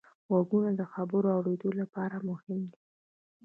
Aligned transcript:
غوږونه 0.29 0.71
د 0.75 0.81
خبرو 0.93 1.27
اورېدلو 1.37 1.71
لپاره 1.81 2.17
مهم 2.29 2.59
دي 2.71 2.81